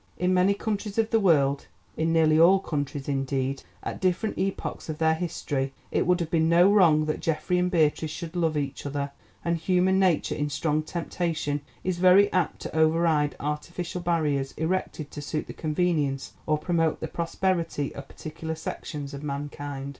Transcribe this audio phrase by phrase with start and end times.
[0.17, 5.13] In many countries of the world—in nearly all countries, indeed, at different epochs of their
[5.13, 9.11] history—it would have been no wrong that Geoffrey and Beatrice should love each other,
[9.45, 15.21] and human nature in strong temptation is very apt to override artificial barriers erected to
[15.21, 19.89] suit the convenience or promote the prosperity of particular sections of mankind.